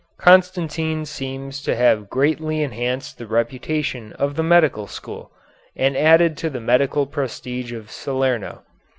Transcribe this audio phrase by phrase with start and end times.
[0.17, 5.29] Constantine seems to have greatly enhanced the reputation of the medical school,
[5.75, 8.63] and added to the medical prestige of Salerno.